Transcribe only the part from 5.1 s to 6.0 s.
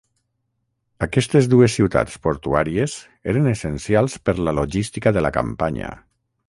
de la campanya.